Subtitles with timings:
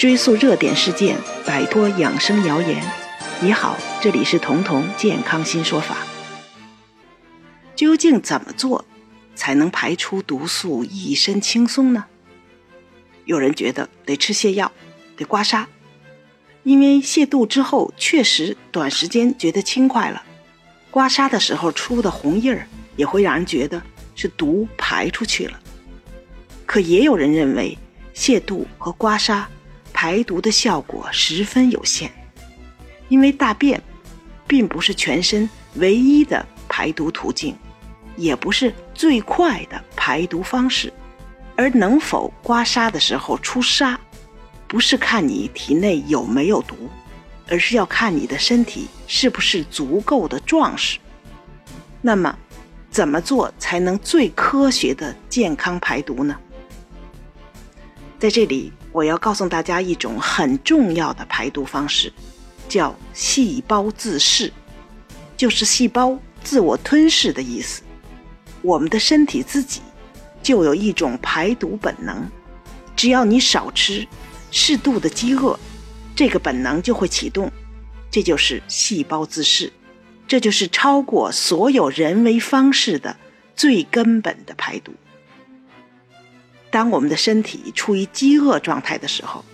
[0.00, 2.82] 追溯热点事件，摆脱养生谣言。
[3.42, 5.98] 你好，这里是彤彤健康新说法。
[7.76, 8.86] 究竟怎么做
[9.34, 12.06] 才能排出毒素，一身轻松呢？
[13.26, 14.72] 有人觉得得吃泻药，
[15.18, 15.66] 得刮痧，
[16.62, 20.22] 因为泻肚之后确实短时间觉得轻快了。
[20.90, 23.82] 刮痧的时候出的红印儿也会让人觉得
[24.14, 25.60] 是毒排出去了。
[26.64, 27.76] 可也有人认为
[28.14, 29.44] 泻肚和刮痧
[30.02, 32.08] 排毒的效果十分有限，
[33.10, 33.78] 因为大便
[34.46, 37.54] 并不是全身唯一的排毒途径，
[38.16, 40.90] 也不是最快的排毒方式。
[41.54, 43.94] 而能否刮痧的时候出痧，
[44.66, 46.88] 不是看你体内有没有毒，
[47.46, 50.98] 而是要看你的身体是不是足够的壮实。
[52.00, 52.34] 那么，
[52.90, 56.34] 怎么做才能最科学的健康排毒呢？
[58.18, 62.12] 在这里，我要告诉大家一种很重要的排毒方式，
[62.68, 64.52] 叫细胞自噬，
[65.36, 67.82] 就是细胞自我吞噬的意思。
[68.62, 69.80] 我们的身体自己。
[70.42, 72.26] 就有一种排毒本能，
[72.96, 74.08] 只要你少吃，
[74.50, 75.56] 适度的饥饿，
[76.16, 77.52] 这个本能就会启动，
[78.10, 79.70] 这就是细胞自噬，
[80.26, 83.14] 这就是超过所有人为方式的
[83.54, 84.94] 最根本的排毒。
[86.70, 89.44] 当我们的身体处于饥饿状态的时候，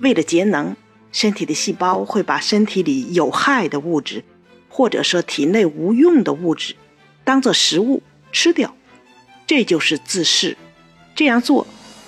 [0.00, 0.76] 为了节能，
[1.12, 4.22] 身体的细胞会把身体里有害的物质，
[4.68, 6.76] 或者说体内无用的物质，
[7.24, 8.74] 当做食物吃掉。
[9.46, 10.56] 这就是自噬，
[11.14, 11.66] 这样做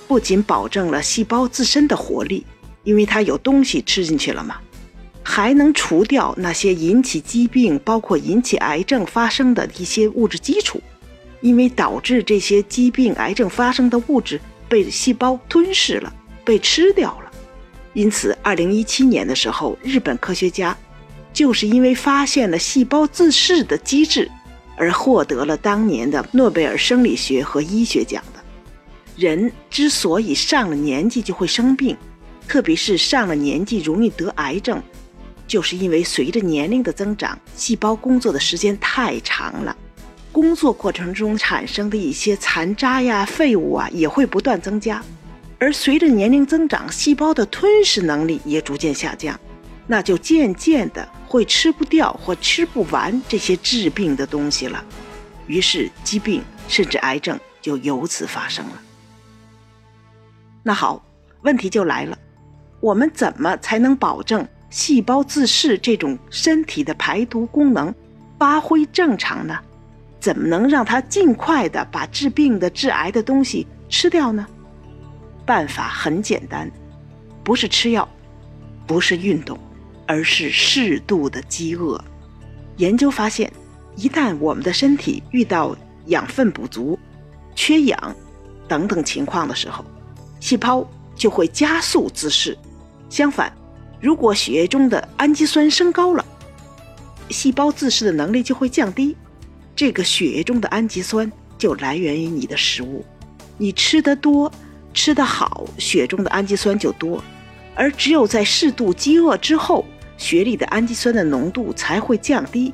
[0.09, 2.45] 不仅保证了细胞自身的活力，
[2.83, 4.57] 因为它有东西吃进去了嘛，
[5.23, 10.81] 还能除掉那些引起疾病，包括引起癌症发生的一些物质基础，
[11.41, 16.13] 因为导致这些疾病、癌症发生的物质被细胞吞噬了，
[16.45, 17.31] 被吃掉了。
[17.93, 20.77] 因此，二零一七年的时候，日本科学家
[21.33, 24.31] 就是因为发现了细胞自噬的机制。
[24.79, 28.41] 而获得了当年的诺贝尔生理学和医学奖的。
[29.17, 31.97] 人之所以上了年纪就会生病，
[32.47, 34.83] 特别是上了年纪容易得癌症，
[35.49, 39.75] 就是因为随着年龄的增长，细胞工作的时间太长了，
[40.37, 45.03] 工作过程中产生的一些残渣呀、废物啊也会不断增加，
[45.59, 49.41] 而随着年龄增长，细胞的吞噬能力也逐渐下降。
[49.87, 54.85] 那就渐渐的会吃不掉或吃不完这些治病的东西了，
[55.47, 58.73] 于是疾病甚至癌症就由此发生了。
[60.63, 61.03] 那好，
[61.45, 62.19] 问题就来了，
[62.81, 67.95] 我们怎么才能保证细胞自噬这种身体的排毒功能
[68.39, 69.59] 发挥正常呢？
[70.21, 74.47] 怎么能让它尽快的把治病的、致癌的东西吃掉呢？
[75.45, 76.71] 办法很简单，
[77.45, 78.09] 不是吃药，
[78.87, 79.59] 不是运动。
[80.09, 82.01] 而是适度的饥饿。
[82.77, 83.53] 研究发现，
[83.97, 86.97] 一旦我们的身体遇到养分不足、
[87.57, 88.15] 缺氧
[88.69, 89.85] 等等情况的时候，
[90.39, 92.57] 细胞就会加速自噬。
[93.11, 93.53] 相反，
[94.01, 96.25] 如果血液中的氨基酸升高了，
[97.31, 99.17] 细胞自噬的能力就会降低。
[99.77, 103.05] 这个血液中的氨基酸就来源于你的食物，
[103.59, 104.51] 你吃得多、
[104.95, 107.23] 吃得好，血中的氨基酸就多。
[107.75, 109.85] 而只有在适度饥饿之后，
[110.17, 112.73] 血里的氨基酸的浓度才会降低，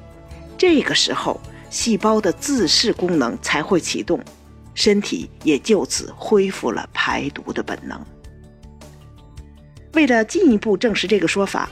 [0.56, 1.40] 这个时候
[1.70, 4.20] 细胞的自噬功能才会启动，
[4.72, 8.00] 身体也就此恢复了排毒的本能。
[9.94, 11.68] 为了进一步证实这个说法，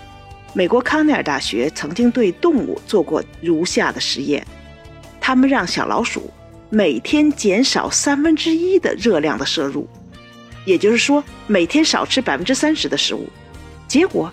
[0.55, 4.45] 美国康奈尔大学曾经对动物做过如下的实验：
[5.21, 6.31] 他们让小老鼠
[6.71, 9.89] 每天减少三分之一的热量的摄入，
[10.65, 13.29] 也就是说每天少吃百分之三十的食物，
[13.87, 14.33] 结果。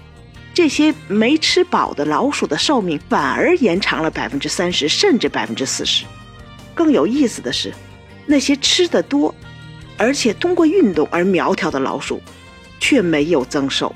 [0.54, 6.04] 这些没吃饱的老鼠的寿命反而延长了百分之三十，甚至百分之四十。
[6.74, 7.72] 更有意思的是，
[8.26, 9.36] 那些吃的多，
[9.98, 12.20] 而且通过运动而苗条的老鼠，
[12.80, 13.94] 却没有增寿。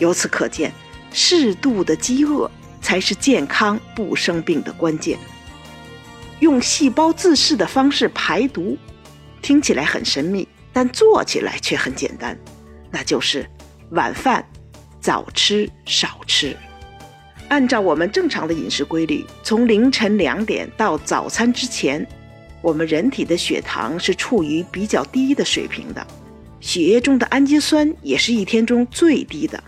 [0.00, 0.72] 由此可见，
[1.12, 2.50] 适度的饥饿
[2.80, 5.16] 才是健康不生病的关键。
[6.52, 8.76] 用细胞自噬的方式排毒，
[9.40, 12.38] 听起来很神秘，但做起来却很简单，
[12.90, 13.48] 那就是
[13.92, 14.44] 晚饭。
[15.00, 16.56] 早吃少吃，
[17.48, 22.06] 按照我们正常的饮食规律，从凌晨两点到早餐之前，
[22.60, 26.06] 我们人体的血糖是处于比较低的水平的，
[26.60, 29.60] 血液中的氨基酸也是一天中最低的。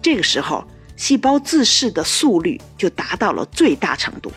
[0.00, 0.64] 这个时候，
[0.96, 4.32] 细胞自噬的速率就达到了最大程度。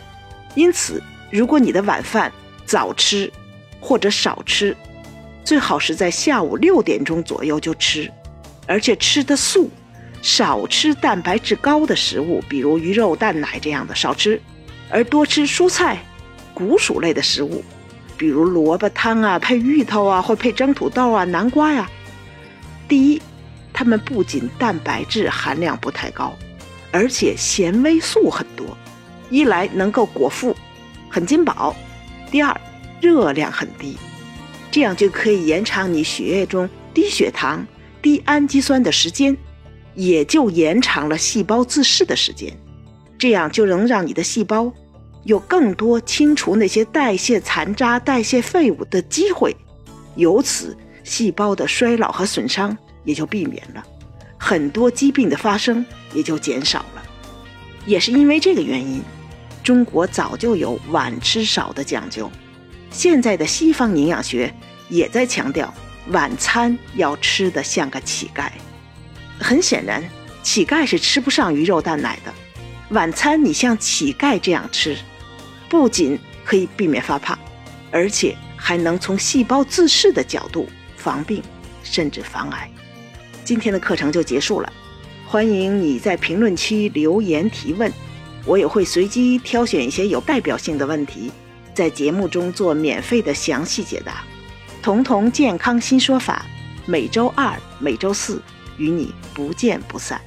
[0.54, 1.02] 因此，
[1.36, 2.32] 如果你的晚饭
[2.64, 3.30] 早吃
[3.78, 4.74] 或者少吃，
[5.44, 8.10] 最好是在下午六点钟左右就吃。
[8.66, 9.70] 而且吃的素，
[10.22, 14.40] 少吃蛋白质高的食物，比如鱼肉、蛋奶这样的少吃，
[14.88, 15.98] 而多吃蔬菜、
[16.54, 17.62] 谷薯类的食物，
[18.16, 21.86] 比如萝卜汤啊，配芋头啊，或配蒸土豆啊、南瓜呀。
[22.88, 23.20] 第一，
[23.74, 26.34] 它们不仅蛋白质含量不太高，
[26.90, 28.66] 而且纤维素很多，
[29.28, 30.56] 一来能够果腹，
[31.08, 31.74] 很金饱；
[32.30, 32.60] 第二，
[33.00, 33.96] 热量很低，
[34.70, 37.66] 这样就可以延长你血液中低血糖。
[38.02, 39.36] 低氨基酸的时间，
[39.96, 42.56] 也就延长了细胞自噬的时间，
[43.18, 44.72] 这样就能让你的细胞
[45.24, 49.56] 有更多清除那些代谢残渣、代谢废物的机会，
[50.14, 53.82] 由此细胞的衰老和损伤也就避免了，
[54.38, 57.02] 很多疾病的发生也就减少了。
[57.86, 59.02] 也是因为这个原因，
[59.66, 62.30] 中国早就有晚吃少的讲究，
[62.92, 64.54] 现在的西方营养学
[64.88, 65.74] 也在强调。
[66.10, 68.48] 晚餐要吃的像个乞丐，
[69.40, 70.08] 很显然，
[70.40, 72.32] 乞丐是吃不上鱼肉蛋奶的。
[72.90, 74.96] 晚餐你像乞丐这样吃，
[75.68, 77.36] 不仅可以避免发胖，
[77.90, 81.42] 而且还能从细胞自噬的角度防病，
[81.82, 82.70] 甚至防癌。
[83.44, 84.72] 今天的课程就结束了，
[85.26, 87.92] 欢迎你在评论区留言提问，
[88.46, 91.32] 我也会随机挑选一些有代表性的问题，
[91.74, 94.24] 在节目中做免费的详细解答。
[94.80, 96.46] 童童健康新说法，
[96.86, 98.40] 每周二、每周四
[98.78, 100.20] 与你不见不散。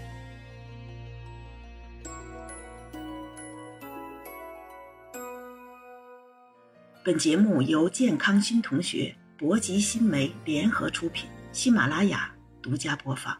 [7.05, 12.29] 本节目由健康新同学、博吉新媒联合出品，喜马拉雅
[12.61, 13.35] 独家播放。